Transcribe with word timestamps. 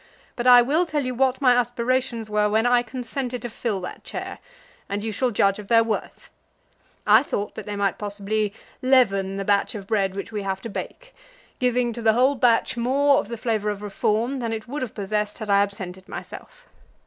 But 0.35 0.47
I 0.47 0.63
will 0.63 0.87
tell 0.87 1.05
you 1.05 1.13
what 1.13 1.41
my 1.43 1.53
aspirations 1.53 2.27
were 2.27 2.49
when 2.49 2.65
I 2.65 2.81
consented 2.81 3.43
to 3.43 3.49
fill 3.51 3.79
that 3.81 4.03
chair, 4.03 4.39
and 4.89 5.03
you 5.03 5.11
shall 5.11 5.29
judge 5.29 5.59
of 5.59 5.67
their 5.67 5.83
worth. 5.83 6.31
I 7.05 7.21
thought 7.21 7.53
that 7.53 7.67
they 7.67 7.75
might 7.75 7.99
possibly 7.99 8.51
leaven 8.81 9.37
the 9.37 9.45
batch 9.45 9.75
of 9.75 9.85
bread 9.85 10.15
which 10.15 10.31
we 10.31 10.41
have 10.41 10.59
to 10.61 10.69
bake, 10.69 11.13
giving 11.59 11.93
to 11.93 12.01
the 12.01 12.13
whole 12.13 12.33
batch 12.33 12.75
more 12.75 13.19
of 13.19 13.27
the 13.27 13.37
flavour 13.37 13.69
of 13.69 13.83
reform 13.83 14.39
than 14.39 14.51
it 14.51 14.67
would 14.67 14.81
have 14.81 14.95
possessed 14.95 15.37
had 15.37 15.51
I 15.51 15.61
absented 15.61 16.09
myself. 16.09 16.65